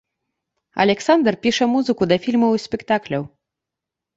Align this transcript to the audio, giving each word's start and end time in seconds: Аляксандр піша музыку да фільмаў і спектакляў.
Аляксандр 0.85 1.33
піша 1.43 1.67
музыку 1.73 2.03
да 2.13 2.19
фільмаў 2.27 2.51
і 2.61 2.65
спектакляў. 2.67 3.23